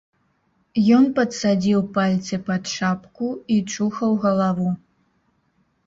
Ён 0.99 1.05
падсадзіў 1.19 1.79
пальцы 1.99 2.41
пад 2.49 2.63
шапку 2.75 3.31
і 3.55 3.61
чухаў 3.77 4.21
галаву. 4.29 4.69